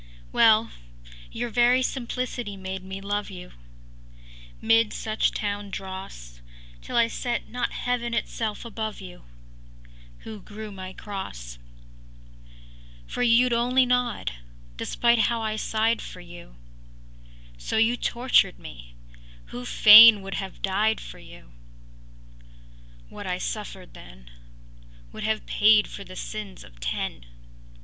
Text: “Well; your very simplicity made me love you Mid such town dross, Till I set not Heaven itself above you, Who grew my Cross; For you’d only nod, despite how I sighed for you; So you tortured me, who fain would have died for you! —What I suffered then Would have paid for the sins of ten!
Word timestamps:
“Well; 0.31 0.71
your 1.31 1.51
very 1.51 1.83
simplicity 1.83 2.57
made 2.57 2.83
me 2.83 3.01
love 3.01 3.29
you 3.29 3.51
Mid 4.59 4.93
such 4.93 5.29
town 5.31 5.69
dross, 5.69 6.41
Till 6.81 6.97
I 6.97 7.07
set 7.07 7.49
not 7.49 7.71
Heaven 7.71 8.15
itself 8.15 8.65
above 8.65 8.99
you, 8.99 9.25
Who 10.21 10.41
grew 10.41 10.71
my 10.71 10.91
Cross; 10.93 11.59
For 13.05 13.21
you’d 13.21 13.53
only 13.53 13.85
nod, 13.85 14.31
despite 14.75 15.19
how 15.19 15.43
I 15.43 15.55
sighed 15.55 16.01
for 16.01 16.19
you; 16.19 16.55
So 17.59 17.77
you 17.77 17.95
tortured 17.95 18.57
me, 18.57 18.95
who 19.53 19.65
fain 19.65 20.23
would 20.23 20.33
have 20.33 20.63
died 20.63 20.99
for 20.99 21.19
you! 21.19 21.51
—What 23.09 23.27
I 23.27 23.37
suffered 23.37 23.93
then 23.93 24.31
Would 25.11 25.25
have 25.25 25.45
paid 25.45 25.87
for 25.87 26.03
the 26.03 26.15
sins 26.15 26.63
of 26.63 26.79
ten! 26.79 27.23